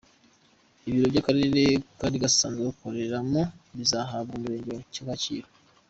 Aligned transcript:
Ibiro 0.87 1.07
akarere 1.21 1.63
kari 1.99 2.17
gasanzwe 2.23 2.61
gakoreramo 2.69 3.41
bizahabwa 3.77 4.31
umurenge 4.35 4.69
wa 4.73 4.83
Kacyiru. 5.07 5.49